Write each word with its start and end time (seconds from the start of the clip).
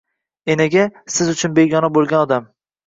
Enaga– 0.53 0.87
siz 1.19 1.31
uchun 1.37 1.57
begona 1.61 1.95
bo‘lgan 2.01 2.27
odam. 2.29 2.55